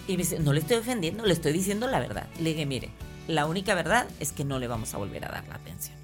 [0.08, 2.28] Y me dice, no le estoy ofendiendo, le estoy diciendo la verdad.
[2.39, 2.89] Le dije, mire,
[3.28, 6.01] la única verdad es que no le vamos a volver a dar la atención.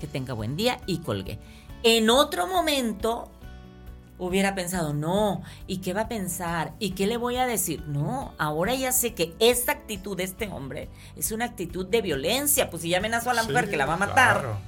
[0.00, 1.38] Que tenga buen día y colgué.
[1.82, 3.30] En otro momento
[4.18, 6.72] hubiera pensado, no, ¿y qué va a pensar?
[6.78, 7.84] ¿Y qué le voy a decir?
[7.86, 12.68] No, ahora ya sé que esta actitud de este hombre es una actitud de violencia.
[12.70, 14.58] Pues si ya amenazó a la mujer que la va a matar claro.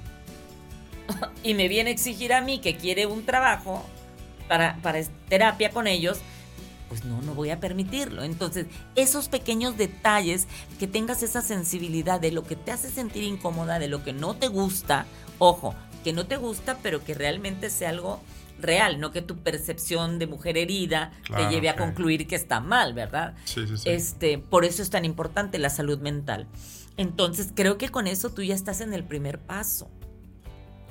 [1.42, 3.84] y me viene a exigir a mí que quiere un trabajo
[4.48, 6.20] para, para terapia con ellos,
[6.90, 8.24] pues no, no voy a permitirlo.
[8.24, 10.48] Entonces, esos pequeños detalles,
[10.80, 14.34] que tengas esa sensibilidad de lo que te hace sentir incómoda, de lo que no
[14.34, 15.06] te gusta,
[15.38, 18.20] ojo, que no te gusta, pero que realmente sea algo
[18.60, 22.58] real, no que tu percepción de mujer herida Claro, te lleve a concluir que está
[22.58, 23.34] mal, ¿verdad?
[23.44, 23.88] Sí, sí, sí.
[23.88, 26.48] Este, por eso es tan importante la salud mental.
[26.96, 29.88] Entonces, creo que con eso tú ya estás en el primer paso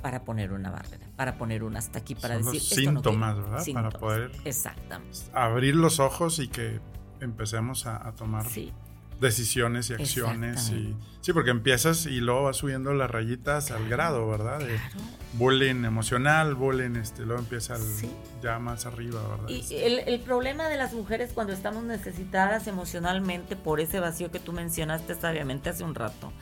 [0.00, 3.00] para poner una barrera, para poner un hasta aquí, para Son los decir esto no
[3.02, 3.50] síntomas, quiero".
[3.50, 3.66] ¿verdad?
[3.74, 5.18] Para poder- Exactamente.
[5.34, 6.80] Abrir los ojos y que
[7.20, 8.72] empecemos a, a tomar Sí,
[9.20, 10.70] decisiones y acciones.
[10.70, 14.60] Y, sí, porque empiezas y luego vas subiendo las rayitas al grado, ¿verdad?
[14.60, 14.96] De claro.
[15.34, 18.10] bullying emocional, bullying, este, luego empieza el- Sí.
[18.42, 19.48] ya más arriba, ¿verdad?
[19.50, 24.30] Y Este, el, el problema de las mujeres cuando estamos necesitadas emocionalmente por ese vacío
[24.30, 26.32] que tú mencionaste sabiamente hace un rato,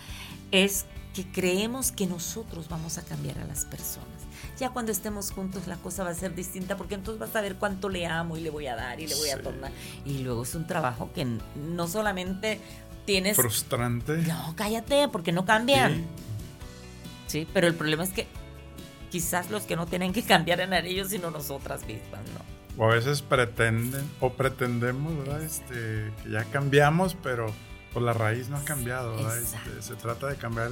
[0.52, 4.06] es que creemos que nosotros vamos a cambiar a las personas.
[4.58, 7.56] Ya cuando estemos juntos la cosa va a ser distinta porque entonces vas a ver
[7.56, 9.70] cuánto le amo y le voy a dar y le voy a tornar.
[10.04, 12.60] Y luego es un trabajo que no solamente
[13.04, 13.36] tienes...
[13.36, 14.16] frustrante.
[14.18, 15.94] No, cállate, porque no cambian.
[15.94, 16.04] Sí.
[17.28, 18.26] Sí, pero el problema es que
[19.10, 22.84] quizás los que no tienen que cambiar eran ellos, sino nosotras mismas, ¿no?
[22.84, 25.42] O a veces pretenden, o pretendemos, ¿verdad?
[25.42, 27.52] Este, que ya cambiamos, pero
[27.92, 29.38] pues la raíz no ha cambiado, ¿verdad?
[29.38, 30.70] Este, se trata de cambiar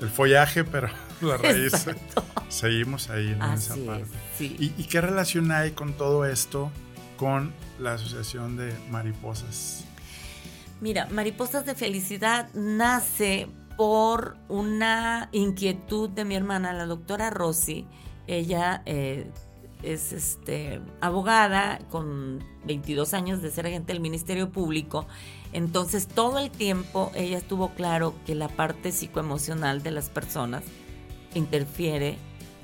[0.00, 0.88] el, follaje, pero
[1.20, 2.24] la raíz Exacto.
[2.48, 4.06] seguimos ahí en esa es, parte.
[4.36, 4.56] sí.
[4.58, 6.70] ¿Y, y qué relación hay con todo esto
[7.16, 9.84] con la Asociación de Mariposas?
[10.80, 17.86] Mira, Mariposas de Felicidad nace por una inquietud de mi hermana, la doctora Rossi.
[18.26, 19.30] Ella eh,
[19.82, 25.06] es este, abogada con 22 años de ser agente del Ministerio Público.
[25.52, 30.62] Entonces, todo el tiempo ella estuvo claro que la parte psicoemocional de las personas
[31.34, 32.16] interfiere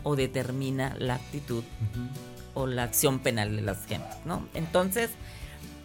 [0.03, 1.65] o determina la actitud
[2.55, 4.47] o la acción penal de las gentes, ¿no?
[4.55, 5.11] Entonces,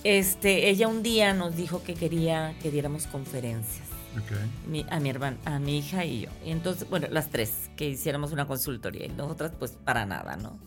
[0.04, 4.68] este, ella un día nos dijo que quería que diéramos conferencias Ok.
[4.68, 6.30] mi- a mi hermana, a mi hija y yo.
[6.46, 10.58] Y entonces, bueno, las tres, que hiciéramos una consultoría y nosotras pues para nada, ¿no?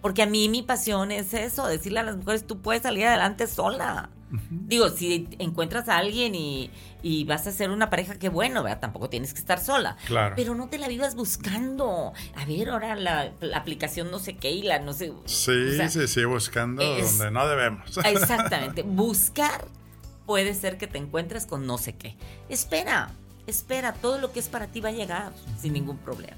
[0.00, 3.46] Porque a mí mi pasión es eso, decirle a las mujeres, tú puedes salir adelante
[3.46, 4.10] sola.
[4.50, 8.80] Digo, si encuentras a alguien y, y vas a hacer una pareja, qué bueno, ¿verdad?
[8.80, 9.96] Tampoco tienes que estar sola.
[10.06, 10.34] Claro.
[10.36, 12.12] Pero no te la vivas buscando.
[12.34, 15.12] A ver, ahora la, la aplicación no sé qué y la no sé.
[15.26, 17.96] Sí, o sea, sí, sí, buscando es- donde no debemos.
[18.04, 18.82] Exactamente.
[18.82, 19.64] Buscar
[20.26, 22.16] puede ser que te encuentres con no sé qué.
[22.48, 23.10] Espera,
[23.46, 26.36] espera, todo lo que es para ti va a llegar sin ningún problema.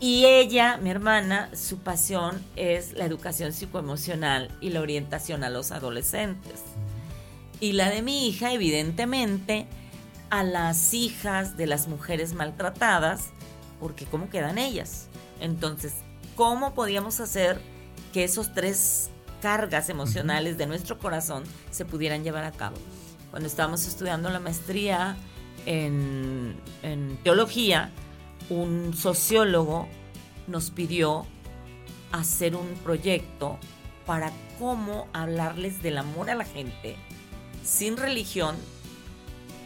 [0.00, 5.72] Y ella, mi hermana, su pasión es la educación psicoemocional y la orientación a los
[5.72, 6.60] adolescentes.
[7.58, 9.66] Y la de mi hija, evidentemente,
[10.30, 13.30] a las hijas de las mujeres maltratadas,
[13.80, 15.08] porque ¿cómo quedan ellas?
[15.40, 15.94] Entonces,
[16.36, 17.60] ¿cómo podíamos hacer
[18.12, 19.10] que esos tres
[19.42, 22.76] cargas emocionales de nuestro corazón se pudieran llevar a cabo?
[23.30, 25.16] Cuando estábamos estudiando la maestría
[25.66, 27.90] en, en teología,
[28.50, 29.88] un sociólogo
[30.46, 31.26] nos pidió
[32.12, 33.58] hacer un proyecto
[34.06, 36.96] para cómo hablarles del amor a la gente
[37.62, 38.56] sin religión,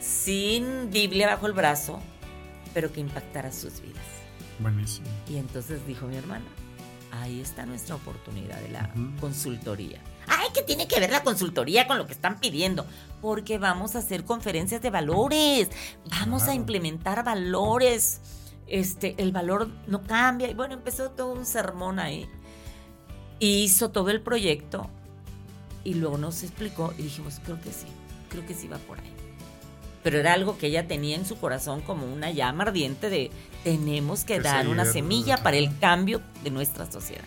[0.00, 2.00] sin Biblia bajo el brazo,
[2.74, 4.04] pero que impactara sus vidas.
[4.58, 5.06] Buenísimo.
[5.28, 6.44] Y entonces dijo mi hermana,
[7.12, 8.90] Ahí está nuestra oportunidad de la
[9.20, 10.00] consultoría.
[10.26, 12.86] Ay, ¿qué tiene que ver la consultoría con lo que están pidiendo?
[13.20, 15.68] Porque vamos a hacer conferencias de valores,
[16.06, 18.20] vamos a implementar valores.
[18.72, 20.48] Este, el valor no cambia.
[20.48, 22.26] Y bueno, empezó todo un sermón ahí.
[23.38, 24.88] Y hizo todo el proyecto.
[25.84, 27.86] Y luego nos explicó y dijimos, creo que sí,
[28.30, 29.12] creo que sí va por ahí.
[30.02, 33.30] Pero era algo que ella tenía en su corazón como una llama ardiente de
[33.62, 37.24] tenemos que, dar una semilla para el cambio de nuestra sociedad.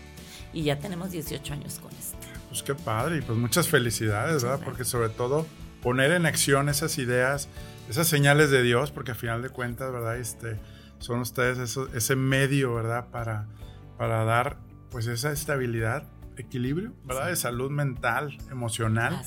[0.52, 2.18] Y ya tenemos 18 años con esto.
[2.50, 4.62] Pues qué padre y pues muchas felicidades, ¿verdad?
[4.66, 5.46] Porque sobre todo
[5.84, 7.50] poner en acción esas ideas,
[7.88, 10.18] esas señales de Dios, porque al final de cuentas, ¿verdad?
[10.18, 10.58] Este,
[11.00, 13.10] son ustedes ese medio, ¿verdad?
[13.12, 13.48] Para,
[13.98, 14.58] para dar
[14.90, 17.28] pues esa estabilidad, equilibrio, ¿verdad?
[17.28, 19.22] De salud mental, emocional.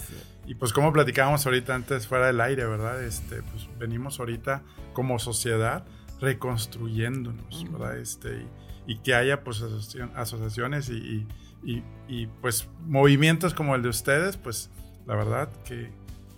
[0.46, 3.02] Y pues como platicábamos ahorita antes fuera del aire, ¿verdad?
[3.02, 5.85] Este, pues venimos ahorita como sociedad
[6.20, 7.98] reconstruyéndonos, ¿verdad?
[7.98, 8.46] Este,
[8.87, 9.62] y, que haya pues
[10.14, 11.26] asociaciones y
[11.62, 14.70] y, pues movimientos como el de ustedes, pues
[15.07, 15.90] la verdad que,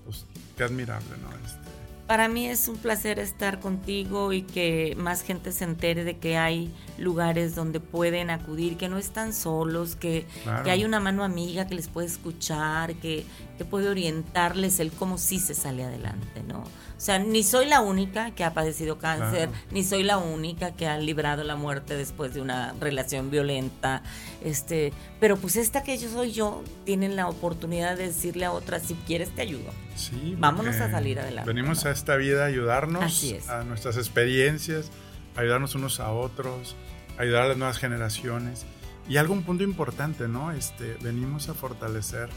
[0.05, 1.29] pues, que admirable, ¿no?
[1.47, 1.80] Este,
[2.11, 6.37] Para mí es un placer estar contigo y que más gente se entere de que
[6.37, 10.27] hay lugares donde pueden acudir, que no están solos, que,
[10.65, 13.25] que hay una mano amiga que les puede escuchar, que,
[13.59, 16.63] que puede orientarles el cómo sí se sale adelante, ¿no?
[16.63, 20.89] O sea, ni soy la única que ha padecido cáncer, ni soy la única que
[20.89, 24.03] ha librado la muerte después de una relación violenta.
[24.43, 28.81] Este, pero pues esta que yo soy yo, tienen la oportunidad de decirle a otra,
[28.81, 29.71] si quieres te ayudo.
[30.01, 30.35] Sí.
[30.39, 31.53] Vámonos a salir adelante.
[31.53, 34.91] Venimos a esta vida a ayudarnos, a nuestras experiencias,
[35.37, 36.77] a ayudarnos unos a otros,
[37.19, 38.67] a ayudar a las nuevas generaciones.
[39.09, 40.53] Y algo un punto importante, ¿no?
[40.53, 42.29] Este, venimos a fortalecer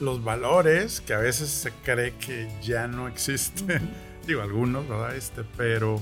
[0.00, 3.90] los valores que a veces se cree que ya no existen.
[4.26, 5.14] Digo, algunos, ¿verdad?
[5.14, 6.00] Este, pero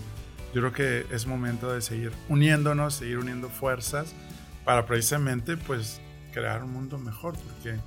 [0.54, 4.14] yo creo que es momento de seguir uniéndonos, seguir uniendo fuerzas
[4.64, 6.00] para precisamente pues
[6.32, 7.34] crear un mundo mejor.
[7.34, 7.78] Porque,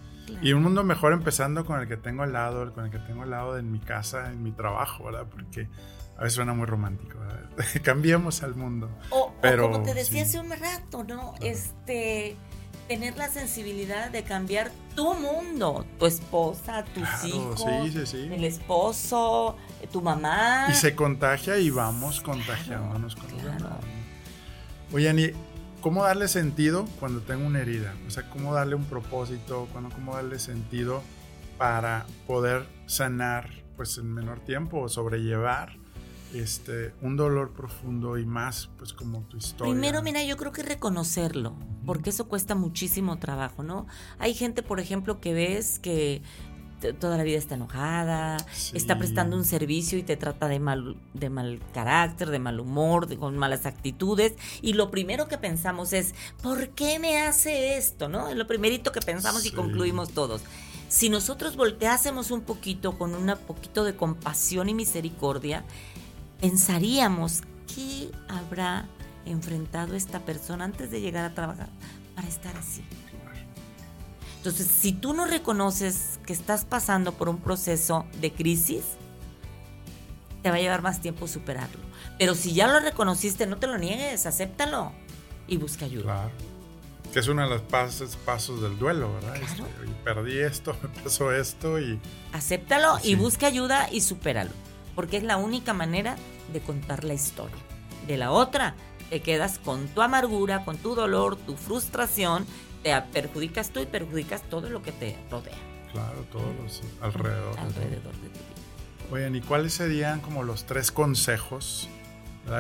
[0.42, 3.24] Y un mundo mejor empezando con el que tengo al lado, con el que tengo
[3.24, 5.28] al lado en mi casa, en mi trabajo, ¿verdad?
[5.30, 5.68] Porque
[6.18, 7.50] a veces suena muy romántico, ¿verdad?
[7.84, 8.90] Cambiemos al mundo.
[9.10, 11.34] O, pero, como te decía hace un rato, ¿no?
[11.42, 12.38] Este
[12.88, 17.66] tener la sensibilidad de cambiar tu mundo, tu esposa, tus hijos,
[18.14, 19.58] el esposo,
[19.92, 20.68] tu mamá.
[20.70, 23.80] Y se contagia y vamos contagiándonos con claro.
[24.94, 25.32] Oye, Ani,
[25.86, 27.94] ¿cómo darle sentido cuando tengo una herida?
[28.08, 29.68] O sea, ¿cómo darle un propósito?
[29.94, 31.04] ¿Cómo darle sentido
[31.60, 35.78] para poder sanar pues en menor tiempo o sobrellevar
[36.34, 39.72] este, un dolor profundo y más, pues como tu historia.
[39.72, 43.86] Primero, mira, yo creo que reconocerlo, porque eso cuesta muchísimo trabajo, ¿no?
[44.18, 46.24] Hay gente, por ejemplo, que ves que
[46.94, 48.38] toda la vida está enojada,
[48.74, 53.16] está prestando un servicio y te trata de mal, de mal carácter, de mal humor,
[53.18, 54.34] con malas actitudes.
[54.62, 58.10] Y lo primero que pensamos es, ¿por qué me hace esto?
[58.10, 58.30] ¿No?
[58.30, 60.42] Es lo primerito que pensamos y concluimos todos.
[60.88, 65.64] Si nosotros volteásemos un poquito con un poquito de compasión y misericordia,
[66.40, 67.42] pensaríamos
[67.74, 68.86] qué habrá
[69.26, 71.70] enfrentado esta persona antes de llegar a trabajar
[72.16, 72.84] para estar así.
[74.46, 78.84] Entonces, si tú no reconoces que estás pasando por un proceso de crisis,
[80.44, 81.82] te va a llevar más tiempo superarlo.
[82.20, 84.92] Pero si ya lo reconociste, no te lo niegues, acéptalo
[85.48, 86.04] y busca ayuda.
[86.04, 86.32] Claro.
[87.12, 89.36] Que es uno de los pasos, pasos del duelo, ¿verdad?
[89.38, 89.64] Este,
[90.04, 92.00] perdí esto, me pasó esto y...
[92.32, 94.52] Acéptalo y busca ayuda y supéralo
[94.94, 96.18] porque es la única manera
[96.54, 97.58] de contar la historia.
[98.08, 98.76] De la otra,
[99.10, 102.46] te quedas con tu amargura, con tu dolor, tu frustración,
[102.86, 105.58] te perjudicas tú y perjudicas todo lo que te rodea.
[105.92, 107.58] Claro, todos los alrededor.
[107.58, 108.40] Alrededor de ti.
[109.12, 111.90] Oigan, ¿y cuáles serían como los tres consejos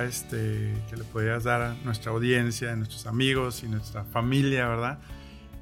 [0.08, 4.98] este, que le podrías dar a nuestra audiencia, a nuestros amigos y nuestra familia, ¿verdad?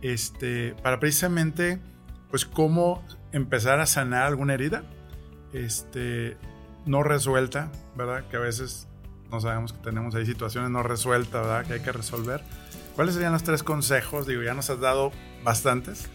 [0.02, 1.82] Este, para precisamente,
[2.30, 4.84] pues, cómo empezar a sanar alguna herida.
[5.52, 6.38] Este,
[6.86, 8.23] no resuelta, ¿verdad?
[8.30, 8.88] Que a veces
[9.30, 11.65] no sabemos que tenemos ahí situaciones no resueltas, ¿verdad?
[11.65, 12.41] Que hay que resolver.
[12.95, 14.27] ¿Cuáles serían los tres consejos?
[14.27, 15.12] Digo, ya nos has dado
[15.43, 16.08] bastantes,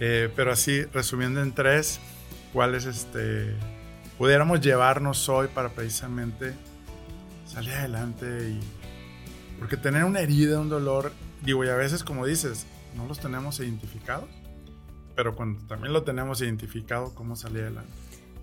[0.00, 1.98] eh, pero así, resumiendo en tres,
[2.52, 3.54] ¿cuáles este,
[4.18, 6.54] pudiéramos llevarnos hoy para precisamente
[7.46, 8.50] salir adelante?
[8.50, 8.60] Y,
[9.58, 13.60] porque tener una herida, un dolor, digo, y a veces, como dices, no los tenemos
[13.60, 14.28] identificados,
[15.16, 17.92] pero cuando también lo tenemos identificado, ¿cómo salir adelante?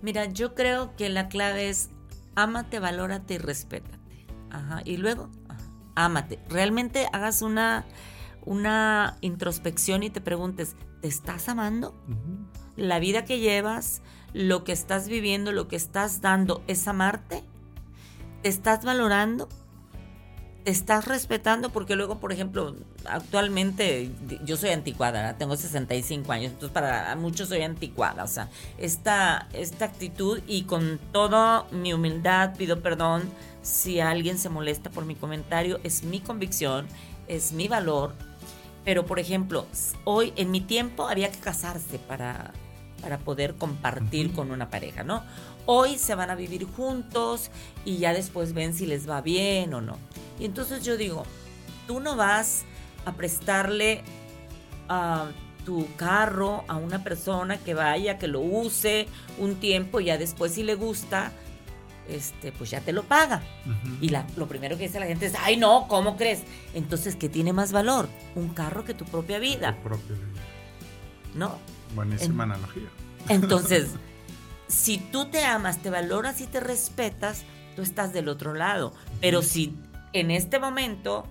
[0.02, 1.90] Mira, yo creo que la clave es
[2.34, 3.98] ámate, valórate y respétate.
[4.50, 4.82] Ajá.
[4.84, 5.28] Y luego,
[6.04, 6.38] ámate.
[6.48, 7.84] Realmente hagas una,
[8.44, 11.94] una introspección y te preguntes, ¿te estás amando?
[12.76, 17.42] La vida que llevas, lo que estás viviendo, lo que estás dando, ¿es amarte?
[18.42, 19.48] ¿Te estás valorando?
[20.64, 24.10] te estás respetando porque luego, por ejemplo, actualmente
[24.44, 29.86] yo soy anticuada, tengo 65 años, entonces para muchos soy anticuada, o sea, esta, esta
[29.86, 33.22] actitud y con toda mi humildad pido perdón
[33.68, 36.86] si alguien se molesta por mi comentario, es mi convicción,
[37.28, 38.14] es mi valor,
[38.84, 39.66] pero por ejemplo,
[40.04, 42.52] hoy en mi tiempo había que casarse para,
[43.02, 45.22] para poder compartir con una pareja, ¿no?
[45.66, 47.50] Hoy se van a vivir juntos
[47.84, 49.98] y ya después ven si les va bien o no.
[50.40, 51.24] Y entonces yo digo,
[51.86, 52.64] tú no vas
[53.04, 54.02] a prestarle
[54.88, 55.26] a
[55.66, 60.52] tu carro a una persona que vaya, que lo use un tiempo y ya después
[60.52, 61.32] si le gusta,
[62.08, 63.42] este, pues ya te lo paga.
[64.00, 66.42] Y lo primero que dice la gente es, ay no, ¿cómo crees?
[66.74, 68.08] Entonces, ¿qué tiene más valor?
[68.34, 69.76] Un carro que tu propia vida.
[69.76, 70.42] Tu propia vida.
[71.34, 71.58] ¿No?
[71.94, 72.88] Buenísima analogía.
[73.28, 73.90] Entonces,
[74.68, 77.44] si tú te amas, te valoras y te respetas,
[77.76, 78.94] tú estás del otro lado.
[79.20, 79.76] Pero si
[80.12, 81.26] en este momento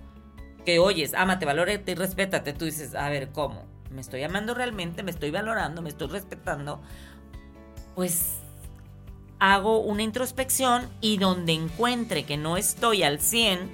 [0.64, 3.64] que oyes, amate, valórate y respétate, tú dices, a ver, ¿cómo?
[3.90, 5.02] ¿Me estoy amando realmente?
[5.02, 5.82] ¿Me estoy valorando?
[5.82, 6.80] ¿Me estoy respetando?
[7.94, 8.36] Pues
[9.38, 13.70] hago una introspección y donde encuentre que no estoy al 100,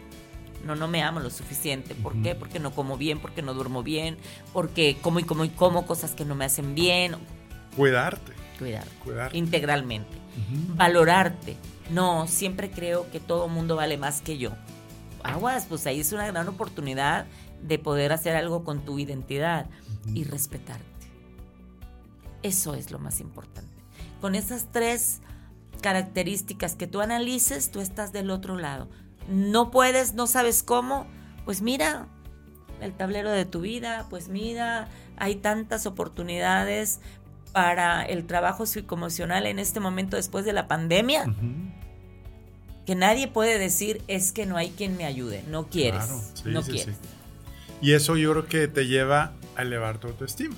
[0.65, 1.95] no, no me amo lo suficiente.
[1.95, 2.35] ¿Por qué?
[2.35, 4.17] Porque no como bien, porque no duermo bien,
[4.53, 7.17] porque como y como y como cosas que no me hacen bien.
[7.77, 8.33] Cuidarte.
[8.59, 8.87] Cuidar.
[9.03, 9.35] Cuidar.
[9.35, 10.17] Integralmente.
[10.75, 11.57] Valorarte.
[11.91, 14.53] No, siempre creo que todo mundo vale más que yo.
[15.23, 17.27] Aguas, pues ahí es una gran oportunidad
[17.63, 19.67] de poder hacer algo con tu identidad
[20.15, 20.85] y respetarte.
[22.43, 23.73] Eso es lo más importante.
[24.21, 25.21] Con esas tres
[25.85, 28.89] características que tú analices, tú estás del otro lado.
[29.29, 31.07] No puedes, no sabes cómo,
[31.45, 32.09] pues mira
[32.81, 37.01] el tablero de tu vida, pues mira, hay tantas oportunidades
[37.53, 41.27] para el trabajo psicoemocional en este momento después de la pandemia.
[42.87, 46.09] Que nadie puede decir es que no hay quien me ayude, no quieres,
[46.47, 46.97] no quieres.
[47.83, 50.57] Y eso yo creo que te lleva a elevar tu autoestima.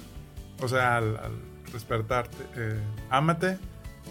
[0.62, 1.18] O sea, al,
[1.72, 3.58] despertarte, eh, ámate,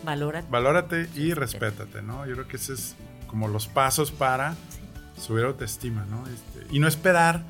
[0.04, 2.26] valórate, valórate y respétate, ¿no?
[2.26, 2.96] Yo creo que ese es
[3.28, 4.56] como los pasos para
[5.20, 6.24] subir autoestima, ¿no?
[6.28, 7.44] Este, y no esperar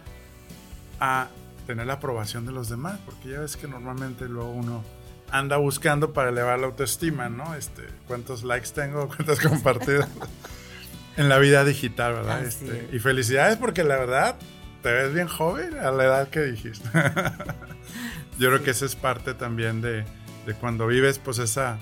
[1.00, 1.28] a
[1.66, 4.84] tener la aprobación de los demás, porque ya ves que normalmente luego uno
[5.32, 7.56] anda buscando para elevar la autoestima, ¿no?
[7.56, 10.08] Este, cuántos likes tengo, cuántas compartidas
[11.18, 12.44] en la vida digital, ¿verdad?
[12.44, 14.36] Este, y felicidades porque la verdad
[14.82, 16.88] te ves bien joven a la edad que dijiste.
[18.40, 20.04] Yo creo que esa es parte también de,
[20.46, 21.78] de, cuando vives pues esa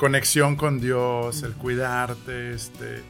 [0.00, 3.02] conexión con Dios, el cuidarte, este,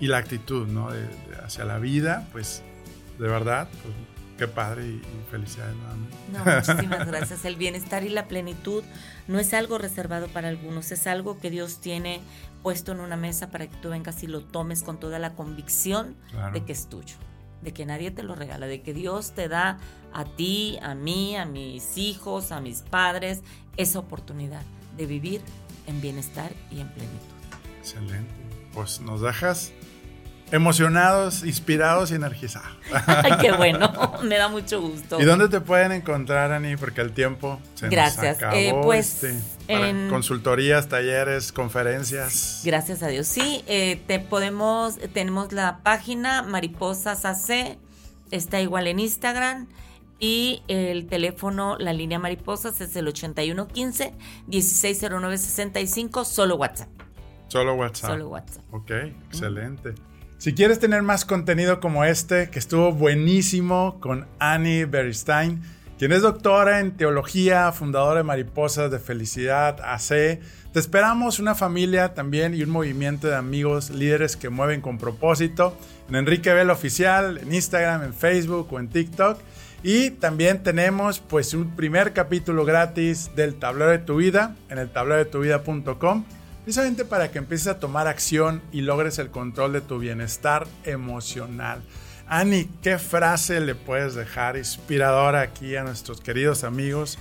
[0.00, 0.90] y la actitud, ¿no?
[0.90, 1.08] De,
[1.44, 2.64] hacia la vida, pues
[3.20, 3.94] de verdad, pues,
[4.38, 5.76] Qué padre y, felicidades
[6.32, 7.44] No, muchísimas gracias.
[7.44, 8.82] El bienestar y la plenitud
[9.28, 12.20] no es algo reservado para algunos, es algo que Dios tiene
[12.62, 16.16] puesto en una mesa para que tú vengas y lo tomes con toda la convicción
[16.52, 17.14] de que es tuyo,
[17.60, 19.78] de que nadie te lo regala, de que Dios te da
[20.12, 23.42] a ti, a mí, a mis hijos, a mis padres,
[23.76, 24.62] esa oportunidad
[24.96, 25.42] de vivir
[25.86, 27.18] en bienestar y en plenitud.
[27.80, 28.32] Excelente.
[28.72, 29.72] Pues nos dejas
[30.52, 32.76] emocionados, inspirados y energizados.
[33.06, 33.90] Ay, qué bueno,
[34.22, 35.20] me da mucho gusto.
[35.20, 36.76] ¿Y dónde te pueden encontrar, Ani?
[36.76, 38.24] Porque el tiempo se Gracias.
[38.24, 38.56] nos acabó.
[38.56, 40.08] Eh, pues, este, en...
[40.10, 42.60] consultorías, talleres, conferencias.
[42.64, 43.26] Gracias a Dios.
[43.26, 47.78] Sí, eh, te podemos, tenemos la página Mariposas AC,
[48.30, 49.68] está igual en Instagram.
[50.18, 54.14] Y el teléfono, la línea Mariposas es el 8115
[54.46, 56.88] 160965, solo WhatsApp.
[57.48, 58.10] Solo WhatsApp.
[58.10, 58.62] Solo WhatsApp.
[58.72, 58.90] Ok,
[59.26, 59.94] excelente.
[60.38, 65.62] Si quieres tener más contenido como este, que estuvo buenísimo con Annie Beristain,
[65.98, 70.40] quien es doctora en teología, fundadora de Mariposas de Felicidad AC,
[70.72, 75.76] te esperamos una familia también y un movimiento de amigos líderes que mueven con propósito
[76.08, 79.38] en Enrique Vela Oficial, en Instagram, en Facebook o en TikTok.
[79.82, 84.90] Y también tenemos pues un primer capítulo gratis del tablero de tu vida en el
[84.90, 86.24] tablero de tu vida.com
[86.62, 91.82] precisamente para que empieces a tomar acción y logres el control de tu bienestar emocional.
[92.28, 97.18] Ani, ¿qué frase le puedes dejar inspiradora aquí a nuestros queridos amigos?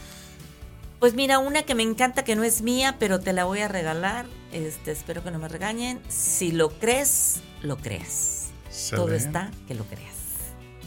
[1.00, 3.67] Pues mira, una que me encanta que no es mía, pero te la voy a
[3.67, 4.28] regalar.
[4.54, 6.00] Este, espero que no me regañen.
[6.08, 8.52] Si lo crees, lo creas.
[8.91, 10.15] Todo está que lo creas.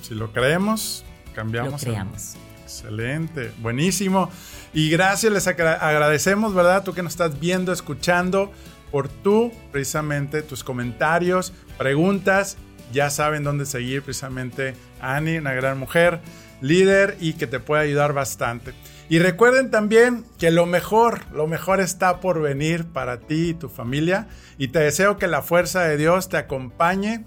[0.01, 1.73] Si lo creemos, cambiamos.
[1.73, 2.37] Lo creamos.
[2.63, 4.31] Excelente, buenísimo.
[4.73, 6.83] Y gracias, les agradecemos, ¿verdad?
[6.83, 8.53] Tú que nos estás viendo, escuchando,
[8.91, 12.57] por tú, precisamente, tus comentarios, preguntas.
[12.93, 16.21] Ya saben dónde seguir precisamente a Annie, una gran mujer,
[16.61, 18.73] líder y que te puede ayudar bastante.
[19.09, 23.69] Y recuerden también que lo mejor, lo mejor está por venir para ti y tu
[23.69, 24.29] familia.
[24.59, 27.25] Y te deseo que la fuerza de Dios te acompañe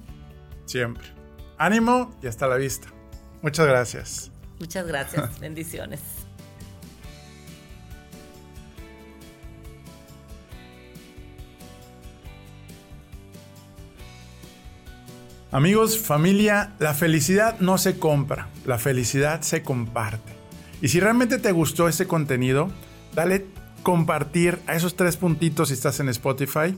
[0.65, 1.05] siempre.
[1.57, 2.96] ánimo y hasta la vista.
[3.41, 4.31] Muchas gracias.
[4.59, 5.39] Muchas gracias.
[5.39, 5.99] Bendiciones.
[15.49, 20.33] Amigos, familia, la felicidad no se compra, la felicidad se comparte.
[20.81, 22.69] Y si realmente te gustó este contenido,
[23.15, 23.45] dale
[23.81, 26.77] compartir a esos tres puntitos si estás en Spotify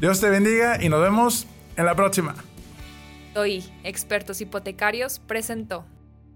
[0.00, 2.34] Dios te bendiga y nos vemos en la próxima.
[3.34, 5.86] Hoy, Expertos Hipotecarios presentó.